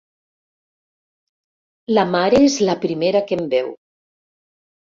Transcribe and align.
La 1.99 2.07
mare 2.15 2.41
és 2.47 2.57
la 2.71 2.77
primera 2.89 3.25
que 3.29 3.41
em 3.41 3.47
veu. 3.55 3.73